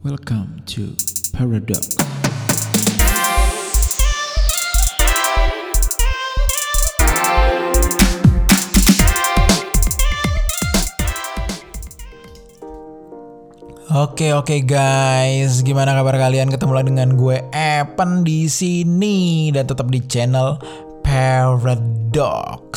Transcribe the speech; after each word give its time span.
Welcome 0.00 0.64
to 0.72 0.96
Paradox. 1.36 1.92
Oke 13.92 14.32
oke 14.32 14.64
guys, 14.64 15.60
gimana 15.60 15.92
kabar 15.92 16.16
kalian? 16.16 16.48
Ketemu 16.48 16.72
lagi 16.72 16.88
dengan 16.96 17.20
gue 17.20 17.44
Evan 17.52 18.24
di 18.24 18.48
sini 18.48 19.52
dan 19.52 19.68
tetap 19.68 19.92
di 19.92 20.00
channel 20.08 20.56
Paradox. 21.04 22.72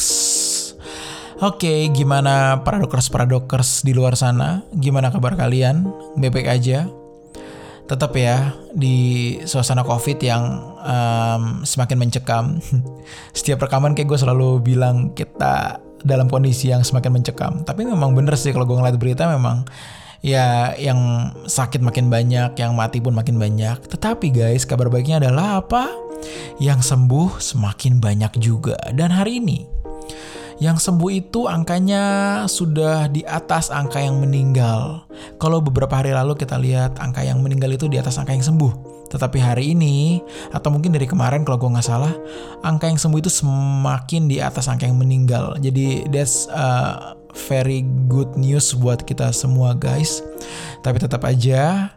Oke, 1.39 1.87
gimana 1.95 2.59
paradokers 2.67 3.07
paradokers 3.07 3.87
di 3.87 3.95
luar 3.95 4.19
sana? 4.19 4.59
Gimana 4.75 5.07
kabar 5.07 5.39
kalian? 5.39 5.87
Bebek 6.19 6.51
aja? 6.51 7.02
Tetap 7.83 8.15
ya 8.15 8.55
di 8.71 9.37
suasana 9.43 9.83
covid 9.83 10.17
yang 10.23 10.43
um, 10.79 11.43
semakin 11.67 11.97
mencekam. 11.99 12.57
Setiap 13.37 13.67
rekaman 13.67 13.93
kayak 13.93 14.07
gue 14.09 14.19
selalu 14.19 14.63
bilang 14.63 15.11
kita 15.11 15.83
dalam 16.03 16.27
kondisi 16.27 16.71
yang 16.71 16.83
semakin 16.83 17.19
mencekam. 17.19 17.63
Tapi 17.63 17.87
memang 17.87 18.15
bener 18.15 18.35
sih 18.39 18.51
kalau 18.51 18.67
gue 18.67 18.75
ngeliat 18.75 18.99
berita 18.99 19.27
memang 19.27 19.67
ya 20.23 20.71
yang 20.79 21.31
sakit 21.43 21.83
makin 21.83 22.07
banyak, 22.07 22.55
yang 22.55 22.71
mati 22.75 23.03
pun 23.03 23.11
makin 23.11 23.35
banyak. 23.35 23.83
Tetapi 23.91 24.31
guys, 24.31 24.63
kabar 24.63 24.87
baiknya 24.87 25.19
adalah 25.19 25.59
apa? 25.59 25.91
Yang 26.59 26.87
sembuh 26.87 27.43
semakin 27.43 27.99
banyak 27.99 28.39
juga. 28.39 28.79
Dan 28.95 29.11
hari 29.11 29.43
ini 29.43 29.72
yang 30.61 30.77
sembuh 30.77 31.11
itu 31.13 31.49
angkanya 31.49 32.03
sudah 32.45 33.09
di 33.09 33.25
atas 33.25 33.73
angka 33.73 34.01
yang 34.01 34.19
meninggal. 34.21 35.05
Kalau 35.41 35.61
beberapa 35.63 35.97
hari 35.97 36.13
lalu 36.13 36.37
kita 36.37 36.57
lihat 36.59 36.97
angka 37.01 37.25
yang 37.25 37.41
meninggal 37.41 37.73
itu 37.73 37.89
di 37.89 37.97
atas 37.97 38.17
angka 38.19 38.33
yang 38.33 38.45
sembuh. 38.45 38.93
Tetapi 39.13 39.37
hari 39.37 39.77
ini, 39.77 40.17
atau 40.49 40.73
mungkin 40.73 40.89
dari 40.89 41.05
kemarin 41.05 41.45
kalau 41.45 41.61
gue 41.61 41.69
nggak 41.69 41.85
salah, 41.85 42.09
angka 42.65 42.89
yang 42.89 42.97
sembuh 42.97 43.21
itu 43.21 43.29
semakin 43.29 44.25
di 44.25 44.41
atas 44.41 44.65
angka 44.65 44.89
yang 44.89 44.97
meninggal. 44.97 45.53
Jadi 45.61 46.09
that's 46.09 46.49
uh, 46.49 47.13
very 47.49 47.85
good 48.09 48.33
news 48.33 48.73
buat 48.73 49.05
kita 49.05 49.29
semua 49.29 49.77
guys. 49.77 50.25
Tapi 50.81 50.97
tetap 50.97 51.21
aja 51.29 51.93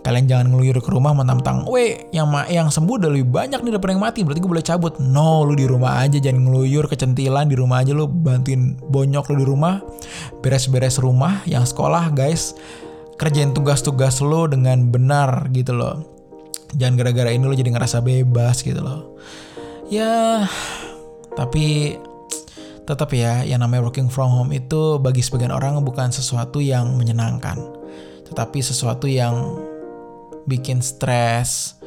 kalian 0.00 0.24
jangan 0.24 0.46
ngeluyur 0.52 0.80
ke 0.80 0.88
rumah 0.88 1.12
mentang-mentang, 1.12 1.68
weh 1.68 2.08
yang 2.16 2.32
yang 2.48 2.72
sembuh 2.72 3.04
udah 3.04 3.10
lebih 3.12 3.28
banyak 3.28 3.60
nih 3.60 3.72
daripada 3.76 3.92
yang 3.92 4.04
mati, 4.04 4.24
berarti 4.24 4.40
gue 4.40 4.50
boleh 4.50 4.64
cabut. 4.64 4.94
No, 4.96 5.44
lu 5.44 5.52
di 5.52 5.68
rumah 5.68 6.00
aja 6.00 6.16
jangan 6.16 6.48
ngeluyur 6.48 6.88
kecentilan 6.88 7.52
di 7.52 7.56
rumah 7.56 7.84
aja 7.84 7.92
lu 7.92 8.08
bantuin 8.08 8.80
bonyok 8.80 9.24
lu 9.32 9.44
di 9.44 9.46
rumah, 9.46 9.84
beres-beres 10.40 10.96
rumah, 11.00 11.44
yang 11.44 11.68
sekolah 11.68 12.12
guys 12.16 12.56
kerjain 13.20 13.52
tugas-tugas 13.52 14.24
lo 14.24 14.48
dengan 14.48 14.88
benar 14.88 15.52
gitu 15.52 15.76
loh. 15.76 16.00
Jangan 16.72 16.96
gara-gara 16.96 17.30
ini 17.36 17.44
lo 17.44 17.52
jadi 17.52 17.68
ngerasa 17.68 18.00
bebas 18.00 18.64
gitu 18.64 18.80
loh. 18.80 19.20
Ya, 19.92 20.48
tapi 21.36 21.98
tetap 22.88 23.12
ya 23.12 23.44
yang 23.44 23.60
namanya 23.60 23.86
working 23.86 24.08
from 24.08 24.32
home 24.32 24.50
itu 24.50 24.96
bagi 24.98 25.20
sebagian 25.20 25.52
orang 25.52 25.78
bukan 25.84 26.10
sesuatu 26.10 26.58
yang 26.58 26.98
menyenangkan 26.98 27.60
tetapi 28.30 28.62
sesuatu 28.62 29.10
yang 29.10 29.58
bikin 30.50 30.82
stres 30.82 31.78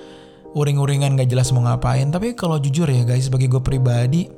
uring-uringan 0.56 1.19
gak 1.19 1.28
jelas 1.28 1.52
mau 1.52 1.66
ngapain. 1.67 2.08
Tapi 2.08 2.38
kalau 2.38 2.61
jujur 2.61 2.88
ya 2.88 3.03
guys 3.03 3.28
bagi 3.28 3.52
gue 3.52 3.59
pribadi 3.59 4.31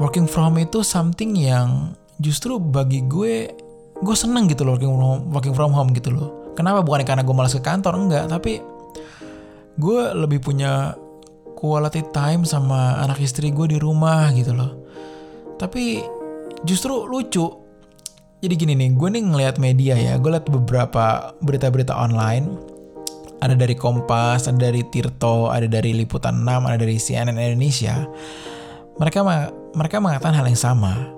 working 0.00 0.26
from 0.26 0.58
home 0.58 0.66
itu 0.66 0.82
something 0.82 1.38
yang 1.38 1.94
justru 2.18 2.58
bagi 2.58 3.06
gue 3.06 3.52
gue 3.94 4.16
seneng 4.18 4.50
gitu 4.50 4.66
loh 4.66 4.74
working 4.74 4.90
from 4.90 5.04
home, 5.06 5.22
working 5.30 5.54
from 5.54 5.72
home 5.72 5.90
gitu 5.94 6.10
loh. 6.10 6.28
Kenapa? 6.58 6.82
Bukan 6.82 7.06
karena 7.06 7.22
gue 7.22 7.34
malas 7.34 7.54
ke 7.54 7.62
kantor 7.62 7.94
enggak. 7.98 8.26
Tapi 8.30 8.62
gue 9.74 10.00
lebih 10.14 10.42
punya 10.42 10.94
quality 11.58 12.02
time 12.14 12.46
sama 12.46 12.98
anak 13.02 13.18
istri 13.22 13.50
gue 13.50 13.66
di 13.70 13.78
rumah 13.78 14.30
gitu 14.34 14.54
loh. 14.54 14.86
Tapi 15.58 16.02
justru 16.66 17.06
lucu. 17.06 17.62
Jadi 18.44 18.54
gini 18.60 18.76
nih, 18.76 18.92
gue 18.92 19.08
nih 19.08 19.24
ngeliat 19.24 19.56
media 19.56 19.96
ya, 19.96 20.20
gue 20.20 20.28
liat 20.28 20.44
beberapa 20.52 21.32
berita-berita 21.40 21.96
online. 21.96 22.73
Ada 23.44 23.52
dari 23.52 23.76
Kompas, 23.76 24.48
ada 24.48 24.72
dari 24.72 24.80
Tirto, 24.88 25.52
ada 25.52 25.68
dari 25.68 25.92
Liputan 25.92 26.40
6, 26.40 26.64
ada 26.64 26.80
dari 26.80 26.96
CNN 26.96 27.36
Indonesia. 27.36 28.08
Mereka 28.96 29.20
mereka 29.76 30.00
mengatakan 30.00 30.32
hal 30.32 30.48
yang 30.48 30.56
sama. 30.56 31.12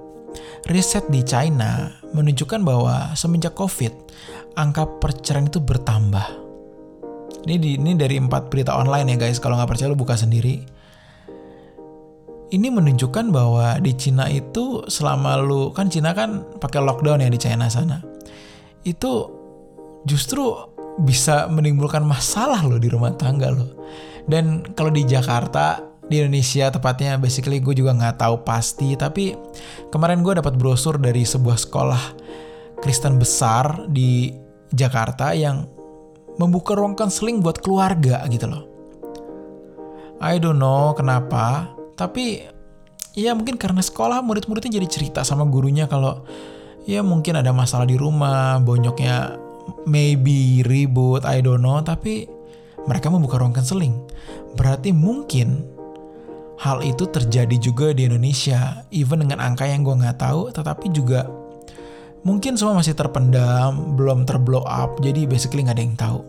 Riset 0.67 1.07
di 1.07 1.23
China 1.23 1.95
menunjukkan 2.11 2.67
bahwa 2.67 3.15
semenjak 3.15 3.55
COVID, 3.55 3.95
angka 4.59 4.99
perceraian 4.99 5.47
itu 5.47 5.63
bertambah. 5.63 6.43
Ini 7.47 7.55
di, 7.63 7.79
ini 7.79 7.95
dari 7.95 8.19
empat 8.19 8.51
berita 8.51 8.75
online 8.75 9.15
ya 9.15 9.31
guys. 9.31 9.39
Kalau 9.39 9.55
nggak 9.55 9.71
percaya 9.71 9.95
lu 9.95 9.95
buka 9.95 10.19
sendiri 10.19 10.67
ini 12.55 12.71
menunjukkan 12.71 13.35
bahwa 13.35 13.79
di 13.83 13.91
Cina 13.99 14.31
itu 14.31 14.87
selama 14.87 15.35
lu 15.41 15.75
kan 15.75 15.91
Cina 15.91 16.15
kan 16.15 16.47
pakai 16.63 16.79
lockdown 16.79 17.23
ya 17.23 17.31
di 17.31 17.41
China 17.41 17.67
sana. 17.67 17.99
Itu 18.87 19.35
justru 20.07 20.55
bisa 21.03 21.51
menimbulkan 21.53 22.01
masalah 22.05 22.65
lo 22.65 22.81
di 22.81 22.89
rumah 22.89 23.13
tangga 23.17 23.53
lo. 23.53 23.77
Dan 24.27 24.65
kalau 24.75 24.91
di 24.91 25.07
Jakarta, 25.07 25.83
di 26.07 26.23
Indonesia 26.23 26.71
tepatnya 26.71 27.19
basically 27.19 27.59
gue 27.59 27.75
juga 27.75 27.91
nggak 27.91 28.23
tahu 28.23 28.47
pasti 28.47 28.95
tapi 28.95 29.35
kemarin 29.91 30.23
gue 30.23 30.39
dapat 30.39 30.55
brosur 30.55 31.03
dari 31.03 31.27
sebuah 31.27 31.59
sekolah 31.59 32.03
Kristen 32.79 33.19
besar 33.19 33.91
di 33.91 34.31
Jakarta 34.71 35.35
yang 35.35 35.67
membuka 36.39 36.79
ruang 36.79 36.95
konseling 36.95 37.43
buat 37.43 37.59
keluarga 37.59 38.23
gitu 38.29 38.47
loh. 38.47 38.65
I 40.21 40.41
don't 40.41 40.61
know 40.61 40.93
kenapa, 40.97 41.75
tapi 41.97 42.45
ya 43.17 43.33
mungkin 43.33 43.57
karena 43.57 43.81
sekolah 43.81 44.21
murid-muridnya 44.25 44.81
jadi 44.81 44.89
cerita 44.89 45.21
sama 45.25 45.49
gurunya 45.49 45.89
kalau 45.89 46.25
ya 46.85 47.01
mungkin 47.01 47.41
ada 47.41 47.53
masalah 47.53 47.89
di 47.89 47.97
rumah, 47.97 48.61
bonyoknya 48.61 49.46
maybe 49.87 50.63
ribut, 50.67 51.23
I 51.23 51.41
don't 51.41 51.63
know, 51.63 51.79
tapi 51.81 52.27
mereka 52.87 53.11
membuka 53.11 53.39
ruang 53.41 53.55
konseling. 53.55 53.95
Berarti 54.55 54.95
mungkin 54.95 55.67
hal 56.57 56.81
itu 56.81 57.05
terjadi 57.09 57.57
juga 57.61 57.93
di 57.93 58.09
Indonesia, 58.09 58.87
even 58.91 59.27
dengan 59.27 59.43
angka 59.45 59.69
yang 59.69 59.85
gue 59.85 59.93
nggak 59.93 60.19
tahu, 60.21 60.49
tetapi 60.55 60.89
juga 60.95 61.29
mungkin 62.25 62.57
semua 62.57 62.75
masih 62.79 62.97
terpendam, 62.97 63.95
belum 63.95 64.25
terblow 64.25 64.65
up, 64.65 64.99
jadi 65.05 65.29
basically 65.29 65.63
nggak 65.63 65.77
ada 65.77 65.85
yang 65.85 65.99
tahu. 65.99 66.21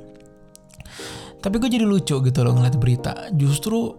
Tapi 1.37 1.55
gue 1.61 1.69
jadi 1.69 1.85
lucu 1.85 2.19
gitu 2.19 2.39
loh 2.43 2.53
ngeliat 2.57 2.75
berita. 2.75 3.29
Justru 3.37 3.93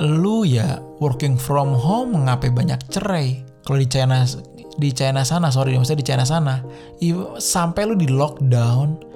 lu 0.00 0.48
ya 0.48 0.80
working 1.02 1.36
from 1.36 1.76
home 1.76 2.16
ngapain 2.24 2.56
banyak 2.56 2.80
cerai 2.88 3.44
kalau 3.66 3.78
di 3.80 3.88
China 3.88 4.24
di 4.72 4.88
China 4.96 5.20
sana 5.20 5.52
sorry 5.52 5.76
maksudnya 5.76 6.00
di 6.00 6.08
China 6.08 6.24
sana 6.24 6.64
sampai 7.36 7.82
lu 7.84 7.94
di 7.96 8.08
lockdown 8.08 9.12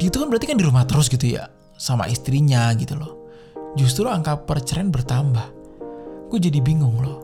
itu 0.00 0.16
kan 0.18 0.28
berarti 0.28 0.46
kan 0.50 0.58
di 0.58 0.66
rumah 0.66 0.84
terus 0.88 1.06
gitu 1.08 1.36
ya 1.38 1.48
sama 1.78 2.06
istrinya 2.10 2.70
gitu 2.76 2.98
loh. 2.98 3.12
Justru 3.74 4.06
angka 4.06 4.46
perceraian 4.46 4.90
bertambah. 4.90 5.46
Gue 6.30 6.38
jadi 6.38 6.58
bingung 6.62 6.98
loh 7.02 7.20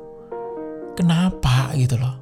kenapa 0.94 1.74
gitu 1.74 1.98
loh. 1.98 2.14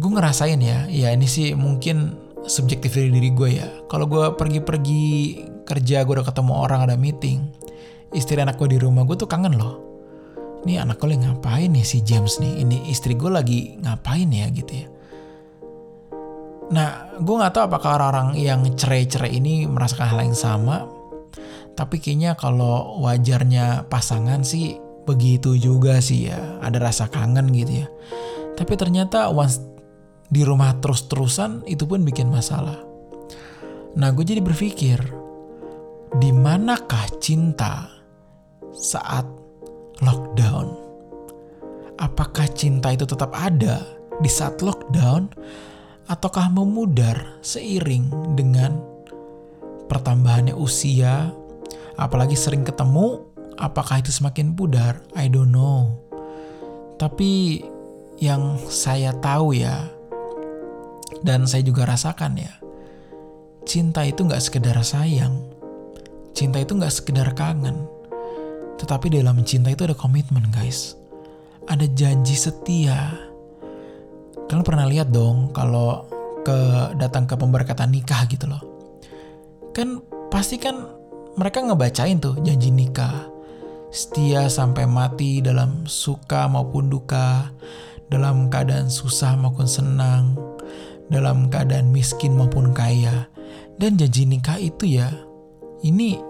Gue 0.00 0.10
ngerasain 0.10 0.58
ya 0.60 0.86
ya 0.88 1.12
ini 1.12 1.26
sih 1.28 1.52
mungkin 1.54 2.16
subjektif 2.46 2.96
dari 2.96 3.10
diri 3.12 3.30
gue 3.30 3.48
ya. 3.60 3.68
Kalau 3.86 4.06
gue 4.08 4.34
pergi-pergi 4.34 5.04
kerja 5.66 6.02
gue 6.02 6.14
udah 6.18 6.26
ketemu 6.26 6.52
orang 6.56 6.80
ada 6.90 6.96
meeting 6.98 7.46
istri 8.10 8.42
anak 8.42 8.58
gue 8.58 8.74
di 8.74 8.78
rumah 8.82 9.06
gue 9.06 9.14
tuh 9.14 9.30
kangen 9.30 9.54
loh 9.54 9.89
ini 10.68 10.76
anak 10.76 11.00
gue 11.00 11.16
ngapain 11.16 11.72
nih 11.72 11.86
si 11.86 12.04
James 12.04 12.36
nih? 12.36 12.64
Ini 12.64 12.92
istri 12.92 13.16
gue 13.16 13.32
lagi 13.32 13.80
ngapain 13.80 14.28
ya 14.28 14.46
gitu 14.52 14.72
ya. 14.72 14.86
Nah 16.70 17.16
gue 17.18 17.34
nggak 17.34 17.52
tahu 17.56 17.64
apakah 17.66 17.90
orang-orang 17.96 18.28
yang 18.38 18.62
cerai-cerai 18.76 19.40
ini 19.40 19.64
merasakan 19.66 20.06
hal 20.06 20.20
yang 20.22 20.36
sama 20.36 20.86
tapi 21.80 21.96
kayaknya 21.96 22.36
kalau 22.36 23.00
wajarnya 23.00 23.88
pasangan 23.88 24.44
sih 24.44 24.76
begitu 25.08 25.56
juga 25.56 25.96
sih 26.04 26.28
ya. 26.28 26.60
Ada 26.60 26.76
rasa 26.76 27.08
kangen 27.08 27.48
gitu 27.56 27.80
ya. 27.84 27.88
Tapi 28.52 28.76
ternyata 28.76 29.32
once 29.32 29.64
di 30.28 30.44
rumah 30.44 30.76
terus-terusan 30.76 31.64
itu 31.64 31.88
pun 31.88 32.04
bikin 32.04 32.28
masalah. 32.28 32.76
Nah 33.96 34.12
gue 34.12 34.22
jadi 34.28 34.44
berpikir 34.44 35.00
di 36.20 36.30
manakah 36.36 37.08
cinta 37.16 37.88
saat 38.76 39.39
lockdown? 40.00 40.72
Apakah 42.00 42.48
cinta 42.56 42.92
itu 42.92 43.04
tetap 43.04 43.36
ada 43.36 43.84
di 44.20 44.28
saat 44.28 44.60
lockdown, 44.64 45.28
ataukah 46.08 46.48
memudar 46.48 47.40
seiring 47.44 48.36
dengan 48.36 48.80
pertambahannya 49.88 50.56
usia? 50.56 51.28
Apalagi 52.00 52.32
sering 52.34 52.64
ketemu, 52.64 53.20
apakah 53.60 54.00
itu 54.00 54.08
semakin 54.08 54.56
pudar? 54.56 55.04
I 55.12 55.28
don't 55.28 55.52
know. 55.52 56.00
Tapi 56.96 57.60
yang 58.20 58.56
saya 58.68 59.12
tahu 59.20 59.56
ya, 59.56 59.84
dan 61.20 61.44
saya 61.44 61.60
juga 61.60 61.84
rasakan 61.84 62.40
ya, 62.40 62.52
cinta 63.68 64.04
itu 64.08 64.24
nggak 64.24 64.40
sekedar 64.40 64.76
sayang. 64.80 65.44
Cinta 66.32 66.64
itu 66.64 66.72
nggak 66.72 66.94
sekedar 66.94 67.36
kangen. 67.36 67.99
Tetapi 68.80 69.12
dalam 69.12 69.44
cinta 69.44 69.68
itu 69.68 69.84
ada 69.84 69.92
komitmen 69.92 70.48
guys. 70.48 70.96
Ada 71.68 71.84
janji 71.92 72.32
setia. 72.32 73.12
Kalian 74.48 74.64
pernah 74.64 74.88
lihat 74.88 75.12
dong 75.12 75.52
kalau 75.52 76.08
ke 76.40 76.58
datang 76.96 77.28
ke 77.28 77.36
pemberkatan 77.36 77.92
nikah 77.92 78.24
gitu 78.24 78.48
loh. 78.48 78.64
Kan 79.76 80.00
pasti 80.32 80.56
kan 80.56 80.88
mereka 81.36 81.60
ngebacain 81.60 82.18
tuh 82.18 82.40
janji 82.40 82.72
nikah. 82.72 83.28
Setia 83.92 84.48
sampai 84.48 84.86
mati 84.86 85.42
dalam 85.42 85.84
suka 85.84 86.46
maupun 86.46 86.88
duka, 86.88 87.50
dalam 88.08 88.46
keadaan 88.48 88.86
susah 88.86 89.34
maupun 89.34 89.66
senang, 89.66 90.38
dalam 91.10 91.50
keadaan 91.50 91.90
miskin 91.90 92.38
maupun 92.38 92.70
kaya. 92.70 93.26
Dan 93.76 93.98
janji 93.98 94.30
nikah 94.30 94.62
itu 94.62 94.98
ya, 94.98 95.10
ini 95.82 96.22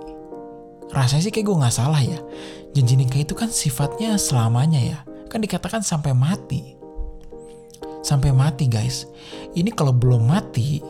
rasanya 0.90 1.22
sih 1.28 1.32
kayak 1.34 1.46
gue 1.46 1.56
gak 1.62 1.74
salah 1.74 2.02
ya. 2.02 2.18
Janji 2.74 2.94
nikah 2.98 3.22
itu 3.22 3.34
kan 3.34 3.50
sifatnya 3.50 4.14
selamanya 4.18 4.80
ya. 4.80 4.98
Kan 5.30 5.42
dikatakan 5.42 5.82
sampai 5.82 6.14
mati. 6.14 6.74
Sampai 8.02 8.34
mati 8.34 8.66
guys. 8.66 9.06
Ini 9.54 9.70
kalau 9.74 9.94
belum 9.94 10.26
mati, 10.26 10.82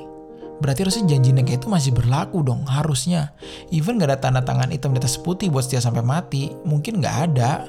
berarti 0.61 0.85
harusnya 0.85 1.17
janji 1.17 1.33
nikah 1.33 1.57
itu 1.61 1.67
masih 1.69 1.93
berlaku 1.93 2.41
dong 2.41 2.65
harusnya. 2.65 3.37
Even 3.69 4.01
gak 4.01 4.13
ada 4.13 4.19
tanda 4.21 4.41
tangan 4.45 4.73
hitam 4.73 4.97
di 4.97 5.01
atas 5.01 5.21
putih 5.21 5.53
buat 5.53 5.69
setia 5.69 5.85
sampai 5.85 6.05
mati, 6.05 6.53
mungkin 6.65 7.01
gak 7.05 7.17
ada. 7.33 7.69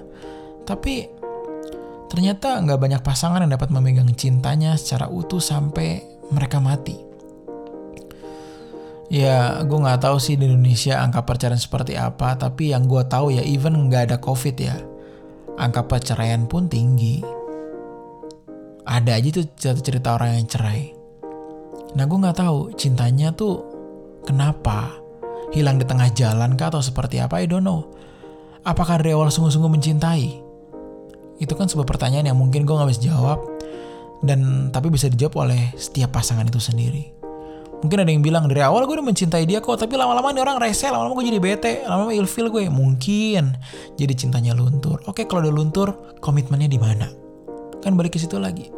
Tapi 0.64 1.08
ternyata 2.08 2.60
gak 2.64 2.80
banyak 2.80 3.02
pasangan 3.04 3.44
yang 3.44 3.52
dapat 3.52 3.72
memegang 3.72 4.08
cintanya 4.16 4.80
secara 4.80 5.12
utuh 5.12 5.44
sampai 5.44 6.04
mereka 6.32 6.64
mati. 6.64 7.11
Ya, 9.12 9.60
gue 9.68 9.76
nggak 9.76 10.08
tahu 10.08 10.24
sih 10.24 10.40
di 10.40 10.48
Indonesia 10.48 11.04
angka 11.04 11.28
perceraian 11.28 11.60
seperti 11.60 12.00
apa, 12.00 12.40
tapi 12.40 12.72
yang 12.72 12.88
gue 12.88 13.04
tahu 13.04 13.36
ya 13.36 13.44
even 13.44 13.92
nggak 13.92 14.08
ada 14.08 14.18
covid 14.24 14.56
ya, 14.56 14.80
angka 15.60 15.84
perceraian 15.84 16.48
pun 16.48 16.72
tinggi. 16.72 17.20
Ada 18.88 19.20
aja 19.20 19.44
tuh 19.44 19.52
cerita-cerita 19.52 20.16
orang 20.16 20.40
yang 20.40 20.48
cerai. 20.48 20.96
Nah 21.92 22.08
gue 22.08 22.18
nggak 22.24 22.40
tahu 22.40 22.72
cintanya 22.80 23.36
tuh 23.36 23.68
kenapa 24.24 24.96
hilang 25.52 25.76
di 25.76 25.84
tengah 25.84 26.08
jalan 26.16 26.56
kah 26.56 26.72
atau 26.72 26.80
seperti 26.80 27.20
apa? 27.20 27.44
I 27.44 27.52
don't 27.52 27.68
know. 27.68 27.92
Apakah 28.64 29.04
dari 29.04 29.12
awal 29.12 29.28
sungguh-sungguh 29.28 29.76
mencintai? 29.76 30.40
Itu 31.36 31.60
kan 31.60 31.68
sebuah 31.68 31.84
pertanyaan 31.84 32.32
yang 32.32 32.40
mungkin 32.40 32.64
gue 32.64 32.72
nggak 32.80 32.96
bisa 32.96 33.12
jawab 33.12 33.44
dan 34.24 34.72
tapi 34.72 34.88
bisa 34.88 35.12
dijawab 35.12 35.52
oleh 35.52 35.76
setiap 35.76 36.16
pasangan 36.16 36.48
itu 36.48 36.64
sendiri. 36.64 37.21
Mungkin 37.82 37.98
ada 37.98 38.10
yang 38.14 38.22
bilang 38.22 38.46
dari 38.46 38.62
awal 38.62 38.86
gue 38.86 38.94
udah 38.94 39.08
mencintai 39.10 39.50
dia 39.50 39.58
kok, 39.58 39.74
tapi 39.74 39.98
lama-lama 39.98 40.30
nih 40.30 40.42
orang 40.46 40.62
rese, 40.62 40.86
lama-lama 40.86 41.18
gue 41.18 41.34
jadi 41.34 41.42
bete, 41.42 41.74
lama-lama 41.82 42.14
ilfil 42.14 42.54
gue. 42.54 42.70
Mungkin 42.70 43.58
jadi 43.98 44.14
cintanya 44.14 44.54
luntur. 44.54 45.02
Oke, 45.10 45.26
kalau 45.26 45.50
udah 45.50 45.54
luntur, 45.54 45.90
komitmennya 46.22 46.70
di 46.70 46.78
mana? 46.78 47.10
Kan 47.82 47.98
balik 47.98 48.14
ke 48.14 48.22
situ 48.22 48.38
lagi. 48.38 48.70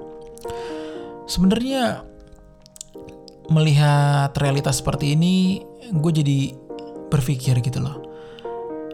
Sebenarnya 1.27 2.07
melihat 3.51 4.31
realitas 4.39 4.79
seperti 4.79 5.19
ini, 5.19 5.59
gue 5.91 6.11
jadi 6.15 6.39
berpikir 7.11 7.59
gitu 7.59 7.83
loh. 7.83 7.99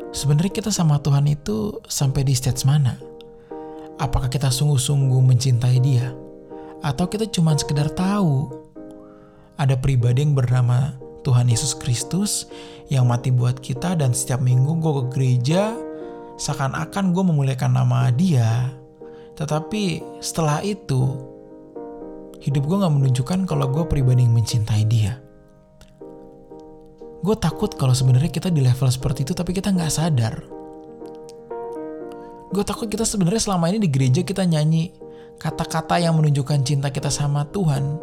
Sebenarnya 0.09 0.49
kita 0.49 0.73
sama 0.73 0.97
Tuhan 0.97 1.29
itu 1.29 1.85
sampai 1.85 2.25
di 2.25 2.33
stage 2.33 2.65
mana? 2.65 2.97
Apakah 4.01 4.25
kita 4.25 4.49
sungguh-sungguh 4.49 5.21
mencintai 5.21 5.77
Dia, 5.77 6.09
atau 6.81 7.05
kita 7.05 7.29
cuma 7.29 7.53
sekedar 7.53 7.93
tahu 7.93 8.49
ada 9.59 9.75
pribadi 9.75 10.23
yang 10.23 10.33
bernama 10.33 10.95
Tuhan 11.27 11.51
Yesus 11.51 11.75
Kristus 11.75 12.47
yang 12.87 13.11
mati 13.11 13.29
buat 13.29 13.59
kita 13.59 13.99
dan 13.99 14.15
setiap 14.15 14.39
minggu 14.39 14.79
gue 14.79 14.91
ke 14.95 15.03
gereja 15.13 15.75
seakan-akan 16.39 17.11
gue 17.11 17.23
memuliakan 17.27 17.75
nama 17.75 18.07
dia. 18.15 18.71
Tetapi 19.35 20.01
setelah 20.23 20.63
itu 20.63 21.19
hidup 22.39 22.63
gue 22.63 22.77
gak 22.79 22.95
menunjukkan 22.95 23.39
kalau 23.43 23.67
gue 23.67 23.83
pribadi 23.83 24.23
yang 24.23 24.33
mencintai 24.33 24.83
dia. 24.87 25.19
Gue 27.19 27.35
takut 27.35 27.75
kalau 27.75 27.91
sebenarnya 27.91 28.31
kita 28.31 28.47
di 28.47 28.63
level 28.63 28.87
seperti 28.87 29.27
itu 29.27 29.35
tapi 29.35 29.51
kita 29.51 29.75
nggak 29.75 29.91
sadar. 29.91 30.39
Gue 32.49 32.63
takut 32.63 32.87
kita 32.87 33.03
sebenarnya 33.03 33.43
selama 33.43 33.67
ini 33.67 33.83
di 33.83 33.91
gereja 33.91 34.23
kita 34.23 34.47
nyanyi 34.47 34.95
kata-kata 35.35 35.99
yang 35.99 36.15
menunjukkan 36.15 36.63
cinta 36.63 36.87
kita 36.95 37.11
sama 37.11 37.43
Tuhan, 37.51 37.99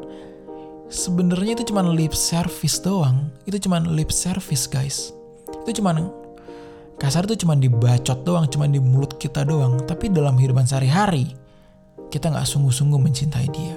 sebenarnya 0.89 1.59
itu 1.59 1.73
cuma 1.73 1.83
lip 1.87 2.15
service 2.15 2.79
doang. 2.83 3.31
Itu 3.45 3.59
cuma 3.63 3.83
lip 3.83 4.11
service, 4.11 4.67
guys. 4.71 5.11
Itu 5.67 5.83
cuma 5.83 5.95
kasar 6.97 7.29
itu 7.29 7.45
cuma 7.45 7.53
dibacot 7.59 8.25
doang, 8.25 8.49
cuma 8.49 8.65
di 8.71 8.81
mulut 8.81 9.19
kita 9.21 9.45
doang. 9.45 9.83
Tapi 9.85 10.09
dalam 10.09 10.39
kehidupan 10.39 10.65
sehari-hari, 10.65 11.37
kita 12.09 12.31
nggak 12.33 12.47
sungguh-sungguh 12.47 13.01
mencintai 13.01 13.49
dia. 13.51 13.77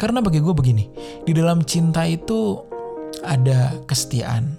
Karena 0.00 0.24
bagi 0.24 0.40
gue 0.40 0.54
begini, 0.56 0.84
di 1.28 1.32
dalam 1.36 1.60
cinta 1.64 2.08
itu 2.08 2.56
ada 3.20 3.76
kesetiaan. 3.84 4.56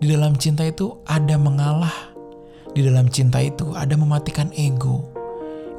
Di 0.00 0.12
dalam 0.12 0.36
cinta 0.36 0.68
itu 0.68 1.00
ada 1.08 1.40
mengalah. 1.40 2.12
Di 2.76 2.84
dalam 2.84 3.08
cinta 3.08 3.40
itu 3.40 3.72
ada 3.72 3.94
mematikan 3.96 4.52
ego. 4.52 5.08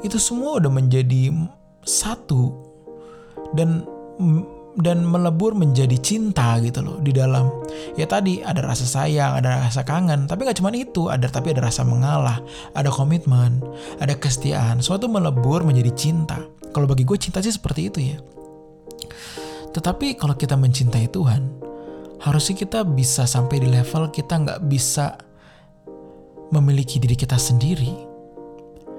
Itu 0.02 0.18
semua 0.18 0.58
udah 0.58 0.72
menjadi 0.72 1.30
satu. 1.86 2.56
Dan 3.54 3.86
dan 4.76 5.08
melebur 5.08 5.56
menjadi 5.56 5.96
cinta 6.00 6.60
gitu 6.60 6.84
loh 6.84 6.98
di 7.00 7.16
dalam. 7.16 7.48
Ya 7.96 8.04
tadi 8.08 8.44
ada 8.44 8.60
rasa 8.60 8.84
sayang 8.84 9.40
ada 9.40 9.68
rasa 9.68 9.88
kangen 9.88 10.28
tapi 10.28 10.44
nggak 10.44 10.60
cuma 10.60 10.72
itu 10.76 11.08
ada 11.08 11.32
tapi 11.32 11.56
ada 11.56 11.64
rasa 11.64 11.88
mengalah 11.88 12.44
ada 12.76 12.92
komitmen 12.92 13.64
ada 14.04 14.14
kesetiaan. 14.16 14.84
Suatu 14.84 15.08
melebur 15.08 15.64
menjadi 15.64 15.92
cinta. 15.96 16.44
Kalau 16.76 16.86
bagi 16.86 17.08
gue 17.08 17.16
cinta 17.16 17.40
sih 17.40 17.56
seperti 17.56 17.82
itu 17.88 18.00
ya. 18.04 18.18
Tetapi 19.72 20.20
kalau 20.20 20.36
kita 20.36 20.60
mencintai 20.60 21.08
Tuhan 21.12 21.64
harusnya 22.24 22.56
kita 22.56 22.88
bisa 22.88 23.28
sampai 23.28 23.60
di 23.64 23.68
level 23.68 24.12
kita 24.12 24.34
nggak 24.40 24.60
bisa 24.68 25.20
memiliki 26.52 27.00
diri 27.00 27.16
kita 27.16 27.36
sendiri. 27.40 28.16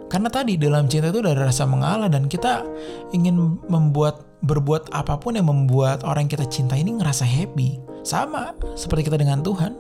Karena 0.06 0.31
tadi 0.31 0.55
dalam 0.55 0.87
cinta 0.87 1.11
itu 1.11 1.19
ada 1.19 1.34
rasa 1.34 1.67
mengalah 1.67 2.06
dan 2.06 2.31
kita 2.31 2.62
ingin 3.11 3.58
membuat 3.67 4.23
berbuat 4.46 4.94
apa 4.94 5.19
pun 5.19 5.34
yang 5.34 5.50
membuat 5.50 6.06
orang 6.06 6.26
yang 6.26 6.38
kita 6.38 6.46
cinta 6.46 6.78
ini 6.78 6.94
ngerasa 6.94 7.26
happy. 7.26 7.82
Sama 8.06 8.54
seperti 8.78 9.10
kita 9.10 9.19
dengan 9.19 9.43
Tuhan. 9.43 9.75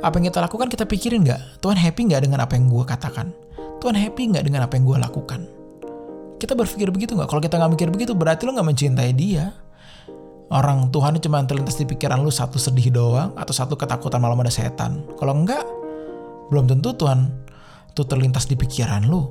Apa 0.00 0.22
yang 0.22 0.30
kita 0.30 0.38
lakukan 0.38 0.70
kita 0.70 0.86
pikirin 0.86 1.26
nggak? 1.26 1.58
Tuhan 1.58 1.74
happy 1.74 2.00
nggak 2.14 2.22
dengan 2.22 2.46
apa 2.46 2.54
yang 2.54 2.70
gue 2.70 2.84
katakan? 2.86 3.34
Tuhan 3.82 3.96
happy 3.98 4.22
nggak 4.32 4.44
dengan 4.46 4.64
apa 4.64 4.78
yang 4.78 4.86
gue 4.86 4.98
lakukan? 5.02 5.40
Kita 6.38 6.54
berpikir 6.54 6.88
begitu 6.94 7.18
nggak? 7.18 7.26
Kalau 7.26 7.42
kita 7.42 7.58
nggak 7.58 7.72
mikir 7.74 7.88
begitu 7.90 8.12
berarti 8.14 8.46
lo 8.46 8.54
nggak 8.54 8.68
mencintai 8.70 9.12
dia. 9.12 9.50
Orang 10.46 10.94
Tuhan 10.94 11.18
cuma 11.18 11.42
terlintas 11.42 11.74
di 11.74 11.90
pikiran 11.90 12.22
lu 12.22 12.30
satu 12.30 12.54
sedih 12.54 12.94
doang 12.94 13.34
atau 13.34 13.50
satu 13.50 13.74
ketakutan 13.74 14.22
malam 14.22 14.38
ada 14.38 14.52
setan. 14.52 15.02
Kalau 15.18 15.34
enggak, 15.34 15.66
belum 16.54 16.70
tentu 16.70 16.94
Tuhan 16.94 17.26
itu 17.90 18.02
terlintas 18.06 18.46
di 18.46 18.54
pikiran 18.54 19.10
lu. 19.10 19.26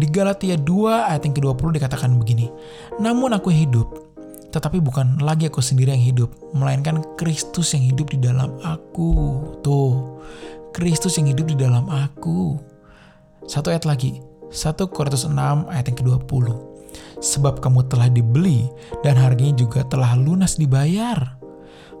Di 0.00 0.08
Galatia 0.08 0.56
2 0.56 1.12
ayat 1.12 1.28
yang 1.28 1.36
ke-20 1.36 1.76
dikatakan 1.76 2.16
begini, 2.16 2.48
Namun 3.04 3.36
aku 3.36 3.52
hidup, 3.52 4.16
tetapi 4.48 4.80
bukan 4.80 5.20
lagi 5.20 5.44
aku 5.44 5.60
sendiri 5.60 5.92
yang 5.92 6.00
hidup, 6.00 6.32
melainkan 6.56 7.04
Kristus 7.20 7.76
yang 7.76 7.84
hidup 7.84 8.08
di 8.08 8.16
dalam 8.16 8.56
aku. 8.64 9.12
Tuh, 9.60 10.24
Kristus 10.72 11.20
yang 11.20 11.28
hidup 11.28 11.52
di 11.52 11.56
dalam 11.60 11.84
aku. 11.92 12.56
Satu 13.44 13.68
ayat 13.68 13.84
lagi, 13.84 14.24
1 14.48 14.88
Korintus 14.88 15.28
6 15.28 15.36
ayat 15.68 15.92
yang 15.92 15.98
ke-20. 16.00 16.48
Sebab 17.20 17.60
kamu 17.60 17.84
telah 17.92 18.08
dibeli 18.08 18.72
dan 19.04 19.20
harganya 19.20 19.52
juga 19.52 19.84
telah 19.84 20.16
lunas 20.16 20.56
dibayar. 20.56 21.36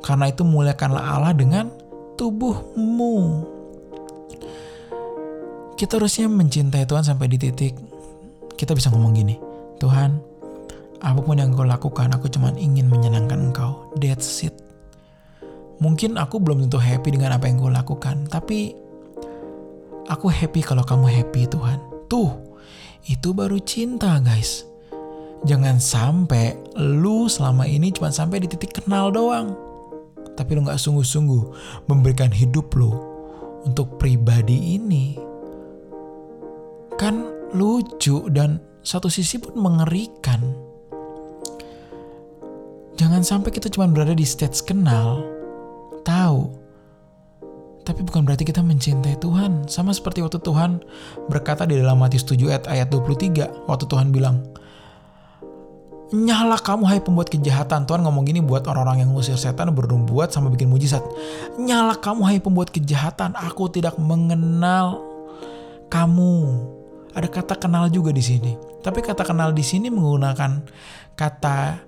Karena 0.00 0.32
itu 0.32 0.40
muliakanlah 0.40 1.04
Allah 1.04 1.36
dengan 1.36 1.68
tubuhmu 2.16 3.44
kita 5.80 5.96
harusnya 5.96 6.28
mencintai 6.28 6.84
Tuhan 6.84 7.00
sampai 7.00 7.24
di 7.24 7.40
titik 7.40 7.89
kita 8.60 8.76
bisa 8.76 8.92
ngomong 8.92 9.16
gini, 9.16 9.40
Tuhan, 9.80 10.20
apa 11.00 11.20
pun 11.24 11.40
yang 11.40 11.56
kau 11.56 11.64
lakukan, 11.64 12.12
aku 12.12 12.28
cuma 12.28 12.52
ingin 12.60 12.92
menyenangkan 12.92 13.48
engkau. 13.48 13.88
That's 13.96 14.44
it. 14.44 14.52
Mungkin 15.80 16.20
aku 16.20 16.36
belum 16.36 16.68
tentu 16.68 16.76
happy 16.76 17.16
dengan 17.16 17.32
apa 17.32 17.48
yang 17.48 17.56
kau 17.56 17.72
lakukan, 17.72 18.28
tapi 18.28 18.76
aku 20.12 20.28
happy 20.28 20.60
kalau 20.60 20.84
kamu 20.84 21.08
happy 21.08 21.48
Tuhan. 21.48 21.80
Tuh, 22.12 22.36
itu 23.08 23.32
baru 23.32 23.56
cinta 23.64 24.20
guys. 24.20 24.68
Jangan 25.48 25.80
sampai 25.80 26.52
lu 26.76 27.32
selama 27.32 27.64
ini 27.64 27.88
cuma 27.96 28.12
sampai 28.12 28.44
di 28.44 28.48
titik 28.52 28.84
kenal 28.84 29.08
doang. 29.08 29.56
Tapi 30.36 30.52
lu 30.52 30.68
gak 30.68 30.76
sungguh-sungguh 30.76 31.42
memberikan 31.88 32.28
hidup 32.28 32.76
lu 32.76 32.92
untuk 33.64 33.96
pribadi 33.96 34.76
ini 34.76 35.16
kan 37.00 37.39
lucu 37.52 38.28
dan 38.32 38.60
satu 38.80 39.12
sisi 39.12 39.38
pun 39.38 39.56
mengerikan. 39.58 40.40
Jangan 42.96 43.24
sampai 43.24 43.50
kita 43.52 43.72
cuma 43.72 43.88
berada 43.88 44.12
di 44.12 44.28
stage 44.28 44.60
kenal, 44.60 45.24
tahu, 46.04 46.52
tapi 47.80 48.04
bukan 48.04 48.28
berarti 48.28 48.44
kita 48.44 48.60
mencintai 48.60 49.16
Tuhan. 49.18 49.66
Sama 49.66 49.90
seperti 49.96 50.20
waktu 50.20 50.38
Tuhan 50.38 50.84
berkata 51.32 51.64
di 51.64 51.80
dalam 51.80 51.96
Matius 51.96 52.28
7 52.28 52.52
ayat, 52.52 52.64
ayat 52.68 52.88
23, 52.92 53.66
waktu 53.66 53.84
Tuhan 53.88 54.12
bilang, 54.12 54.44
Nyala 56.10 56.58
kamu 56.58 56.90
hai 56.90 56.98
pembuat 56.98 57.30
kejahatan. 57.30 57.86
Tuhan 57.86 58.02
ngomong 58.02 58.26
gini 58.26 58.42
buat 58.42 58.66
orang-orang 58.66 59.06
yang 59.06 59.14
ngusir 59.14 59.38
setan 59.38 59.70
berdung 59.70 60.10
buat 60.10 60.34
sama 60.34 60.50
bikin 60.50 60.66
mujizat. 60.66 61.06
Nyala 61.54 61.94
kamu 62.02 62.26
hai 62.26 62.38
pembuat 62.42 62.74
kejahatan. 62.74 63.38
Aku 63.38 63.70
tidak 63.70 63.94
mengenal 63.94 65.06
kamu. 65.86 66.66
Ada 67.10 67.28
kata 67.28 67.54
kenal 67.58 67.90
juga 67.90 68.14
di 68.14 68.22
sini. 68.22 68.54
Tapi 68.80 69.02
kata 69.02 69.26
kenal 69.26 69.50
di 69.50 69.64
sini 69.66 69.90
menggunakan 69.90 70.62
kata 71.18 71.82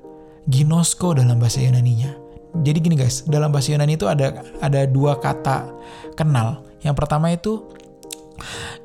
ginosko 0.51 1.15
dalam 1.15 1.39
bahasa 1.39 1.63
Yunani-nya. 1.63 2.19
Jadi 2.53 2.79
gini 2.85 2.97
guys, 2.99 3.25
dalam 3.25 3.49
bahasa 3.49 3.73
Yunani 3.73 3.97
itu 3.97 4.05
ada 4.11 4.45
ada 4.61 4.85
dua 4.85 5.17
kata 5.17 5.73
kenal. 6.19 6.67
Yang 6.85 6.95
pertama 6.99 7.33
itu 7.33 7.65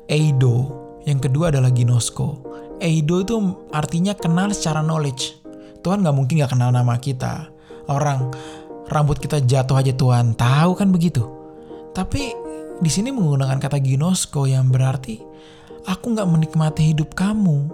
eido, 0.08 0.72
yang 1.04 1.20
kedua 1.20 1.52
adalah 1.52 1.68
ginosko. 1.68 2.40
Eido 2.78 3.20
itu 3.20 3.34
artinya 3.74 4.14
kenal 4.14 4.54
secara 4.54 4.80
knowledge. 4.80 5.36
Tuhan 5.82 6.00
nggak 6.00 6.16
mungkin 6.16 6.34
nggak 6.40 6.52
kenal 6.54 6.70
nama 6.70 6.96
kita. 6.96 7.50
Orang 7.90 8.32
rambut 8.88 9.20
kita 9.20 9.44
jatuh 9.44 9.76
aja 9.82 9.92
Tuhan 9.92 10.32
tahu 10.38 10.78
kan 10.78 10.88
begitu. 10.88 11.26
Tapi 11.92 12.32
di 12.78 12.90
sini 12.90 13.10
menggunakan 13.10 13.58
kata 13.58 13.82
ginosko 13.82 14.46
yang 14.46 14.70
berarti 14.70 15.18
aku 15.88 16.12
nggak 16.12 16.28
menikmati 16.28 16.92
hidup 16.92 17.16
kamu. 17.16 17.64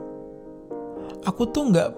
Aku 1.27 1.51
tuh 1.51 1.75
nggak. 1.75 1.91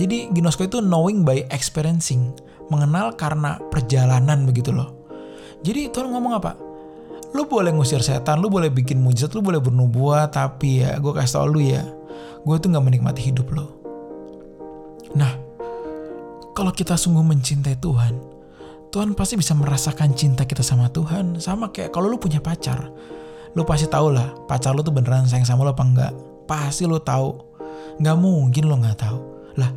Jadi 0.00 0.32
ginosko 0.32 0.64
itu 0.64 0.80
knowing 0.80 1.22
by 1.22 1.44
experiencing, 1.52 2.32
mengenal 2.72 3.12
karena 3.12 3.60
perjalanan 3.68 4.48
begitu 4.48 4.72
loh. 4.72 4.96
Jadi 5.60 5.92
Tuhan 5.92 6.08
ngomong 6.08 6.32
apa? 6.32 6.52
Lu 7.36 7.44
boleh 7.44 7.76
ngusir 7.76 8.00
setan, 8.00 8.40
lu 8.40 8.48
boleh 8.48 8.72
bikin 8.72 9.04
mujizat, 9.04 9.36
lu 9.36 9.44
boleh 9.44 9.60
bernubuat, 9.60 10.32
tapi 10.32 10.80
ya 10.80 10.96
gue 10.96 11.12
kasih 11.12 11.34
tau 11.40 11.48
lu 11.48 11.60
ya, 11.60 11.84
gue 12.40 12.56
tuh 12.56 12.72
gak 12.72 12.84
menikmati 12.84 13.20
hidup 13.28 13.52
lo. 13.52 13.68
Nah, 15.12 15.32
kalau 16.56 16.72
kita 16.72 16.96
sungguh 16.96 17.24
mencintai 17.24 17.76
Tuhan, 17.80 18.16
Tuhan 18.88 19.12
pasti 19.12 19.36
bisa 19.36 19.52
merasakan 19.52 20.16
cinta 20.16 20.48
kita 20.48 20.64
sama 20.64 20.88
Tuhan. 20.88 21.36
Sama 21.36 21.68
kayak 21.68 21.92
kalau 21.92 22.08
lu 22.08 22.16
punya 22.16 22.40
pacar, 22.40 22.88
lu 23.56 23.62
pasti 23.64 23.88
tau 23.88 24.12
lah 24.12 24.34
pacar 24.44 24.76
lu 24.76 24.84
tuh 24.84 24.92
beneran 24.92 25.24
sayang 25.24 25.48
sama 25.48 25.64
lo 25.64 25.72
apa 25.72 25.84
enggak. 25.84 26.12
Pasti 26.48 26.84
lu 26.88 27.00
tahu. 27.00 27.36
Gak 27.98 28.18
mungkin 28.18 28.64
lo 28.68 28.76
gak 28.80 29.00
tahu. 29.00 29.18
Lah, 29.58 29.70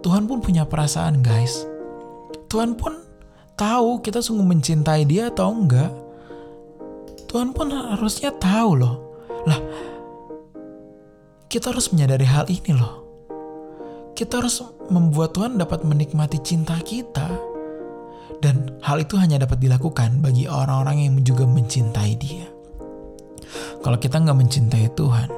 Tuhan 0.00 0.24
pun 0.24 0.40
punya 0.40 0.64
perasaan 0.64 1.20
guys. 1.20 1.66
Tuhan 2.48 2.74
pun 2.78 2.96
tahu 3.58 4.00
kita 4.00 4.24
sungguh 4.24 4.46
mencintai 4.46 5.04
dia 5.04 5.28
atau 5.28 5.52
enggak. 5.52 5.92
Tuhan 7.28 7.52
pun 7.52 7.68
harusnya 7.68 8.32
tahu 8.32 8.70
loh. 8.78 8.94
Lah, 9.44 9.60
kita 11.52 11.72
harus 11.72 11.92
menyadari 11.92 12.24
hal 12.24 12.48
ini 12.48 12.72
loh. 12.72 13.04
Kita 14.16 14.40
harus 14.40 14.64
membuat 14.88 15.36
Tuhan 15.36 15.60
dapat 15.60 15.84
menikmati 15.84 16.40
cinta 16.40 16.74
kita. 16.80 17.28
Dan 18.38 18.78
hal 18.86 19.02
itu 19.02 19.18
hanya 19.18 19.42
dapat 19.42 19.58
dilakukan 19.58 20.22
bagi 20.24 20.46
orang-orang 20.46 21.04
yang 21.04 21.14
juga 21.26 21.44
mencintai 21.44 22.12
dia. 22.16 22.57
Kalau 23.78 23.98
kita 23.98 24.18
nggak 24.18 24.38
mencintai 24.38 24.90
Tuhan, 24.98 25.30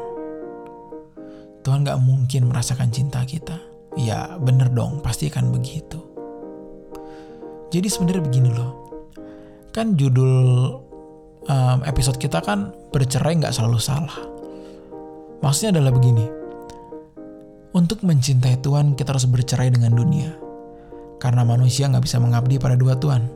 Tuhan 1.60 1.84
nggak 1.84 2.00
mungkin 2.00 2.48
merasakan 2.48 2.88
cinta 2.88 3.20
kita. 3.28 3.60
Ya 3.98 4.38
bener 4.40 4.72
dong, 4.72 5.04
pasti 5.04 5.28
akan 5.28 5.52
begitu. 5.52 6.00
Jadi 7.70 7.86
sebenarnya 7.86 8.22
begini 8.24 8.50
loh, 8.50 8.72
kan 9.70 9.94
judul 9.94 10.38
um, 11.46 11.78
episode 11.84 12.16
kita 12.16 12.40
kan 12.42 12.72
bercerai 12.90 13.38
nggak 13.38 13.54
selalu 13.54 13.78
salah. 13.78 14.18
Maksudnya 15.44 15.78
adalah 15.78 15.92
begini, 15.94 16.26
untuk 17.76 18.02
mencintai 18.02 18.58
Tuhan 18.64 18.98
kita 18.98 19.14
harus 19.14 19.28
bercerai 19.30 19.70
dengan 19.70 19.94
dunia, 19.94 20.34
karena 21.22 21.46
manusia 21.46 21.86
nggak 21.86 22.08
bisa 22.08 22.18
mengabdi 22.18 22.58
pada 22.58 22.74
dua 22.74 22.96
Tuhan. 22.96 23.28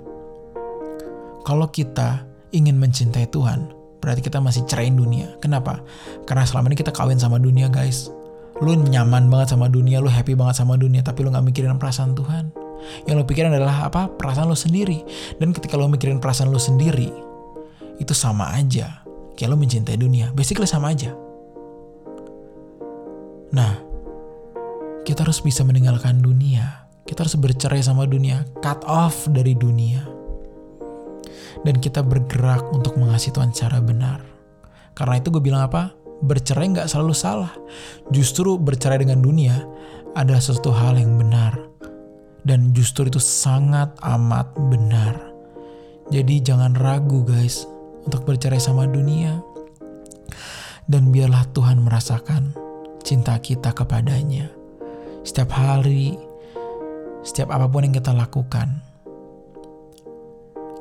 Kalau 1.45 1.69
kita 1.69 2.25
ingin 2.57 2.81
mencintai 2.81 3.29
Tuhan, 3.29 3.84
berarti 4.05 4.21
kita 4.21 4.45
masih 4.45 4.69
ceraiin 4.69 5.01
dunia. 5.01 5.41
Kenapa? 5.41 5.81
Karena 6.29 6.45
selama 6.45 6.69
ini 6.69 6.77
kita 6.77 6.93
kawin 6.93 7.17
sama 7.17 7.41
dunia 7.41 7.73
guys. 7.73 8.13
Lu 8.61 8.77
nyaman 8.77 9.33
banget 9.33 9.57
sama 9.57 9.73
dunia, 9.73 10.05
lu 10.05 10.13
happy 10.13 10.37
banget 10.37 10.61
sama 10.61 10.77
dunia, 10.77 11.01
tapi 11.01 11.25
lu 11.25 11.33
nggak 11.33 11.49
mikirin 11.49 11.81
perasaan 11.81 12.13
Tuhan 12.13 12.65
yang 13.05 13.21
lo 13.21 13.25
pikirin 13.25 13.53
adalah 13.53 13.89
apa? 13.89 14.09
Perasaan 14.13 14.49
lo 14.49 14.57
sendiri. 14.57 15.03
Dan 15.41 15.53
ketika 15.57 15.77
lo 15.77 15.89
mikirin 15.89 16.21
perasaan 16.21 16.53
lo 16.53 16.61
sendiri, 16.61 17.09
itu 18.01 18.15
sama 18.17 18.55
aja. 18.55 19.05
Kayak 19.35 19.51
lo 19.51 19.57
mencintai 19.59 19.99
dunia. 19.99 20.31
Basically 20.33 20.69
sama 20.69 20.95
aja. 20.95 21.11
Nah, 23.55 23.73
kita 25.07 25.27
harus 25.27 25.43
bisa 25.43 25.63
meninggalkan 25.67 26.23
dunia. 26.23 26.87
Kita 27.05 27.27
harus 27.27 27.37
bercerai 27.37 27.83
sama 27.85 28.09
dunia. 28.09 28.47
Cut 28.63 28.83
off 28.87 29.29
dari 29.31 29.53
dunia. 29.55 30.24
Dan 31.63 31.81
kita 31.81 32.01
bergerak 32.05 32.65
untuk 32.73 32.97
mengasihi 32.97 33.35
Tuhan 33.35 33.51
secara 33.53 33.81
benar. 33.83 34.21
Karena 34.95 35.19
itu 35.19 35.33
gue 35.35 35.43
bilang 35.43 35.67
apa? 35.67 35.95
Bercerai 36.23 36.71
nggak 36.73 36.89
selalu 36.89 37.15
salah. 37.15 37.53
Justru 38.13 38.57
bercerai 38.57 39.03
dengan 39.03 39.21
dunia 39.21 39.59
adalah 40.15 40.39
sesuatu 40.41 40.71
hal 40.71 40.95
yang 40.97 41.19
benar 41.19 41.75
dan 42.45 42.77
justru 42.77 43.09
itu 43.09 43.19
sangat 43.19 43.97
amat 44.05 44.53
benar. 44.69 45.17
Jadi 46.13 46.45
jangan 46.45 46.77
ragu 46.77 47.25
guys 47.25 47.65
untuk 48.05 48.29
bercerai 48.29 48.61
sama 48.61 48.85
dunia. 48.85 49.41
Dan 50.85 51.09
biarlah 51.09 51.49
Tuhan 51.57 51.81
merasakan 51.81 52.53
cinta 53.01 53.41
kita 53.41 53.73
kepadanya. 53.73 54.53
Setiap 55.25 55.57
hari, 55.57 56.21
setiap 57.25 57.49
apa 57.57 57.65
pun 57.65 57.89
yang 57.89 57.97
kita 57.97 58.13
lakukan, 58.13 58.85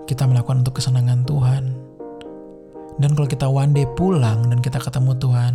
kita 0.04 0.28
melakukan 0.28 0.64
untuk 0.64 0.80
kesenangan 0.80 1.24
Tuhan. 1.24 1.64
Dan 3.00 3.18
kalau 3.18 3.26
kita 3.26 3.50
one 3.50 3.74
day 3.74 3.88
pulang 3.98 4.52
dan 4.52 4.60
kita 4.62 4.78
ketemu 4.78 5.18
Tuhan, 5.18 5.54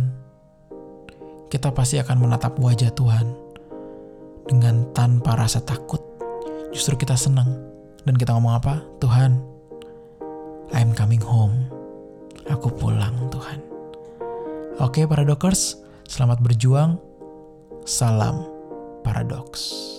kita 1.49 1.71
pasti 1.71 1.97
akan 1.97 2.17
menatap 2.19 2.59
wajah 2.59 2.91
Tuhan 2.93 3.25
dengan 4.49 4.89
tanpa 4.91 5.39
rasa 5.39 5.63
takut. 5.63 6.01
Justru 6.69 6.99
kita 6.99 7.17
senang. 7.17 7.49
Dan 8.05 8.15
kita 8.15 8.33
ngomong 8.33 8.55
apa? 8.57 8.81
Tuhan, 9.03 9.37
I'm 10.73 10.91
coming 10.95 11.21
home. 11.21 11.67
Aku 12.49 12.73
pulang 12.73 13.29
Tuhan. 13.29 13.61
Oke 14.79 15.03
para 15.05 15.27
dokers, 15.27 15.77
selamat 16.07 16.39
berjuang. 16.41 16.97
Salam 17.83 18.47
paradoks. 19.03 19.98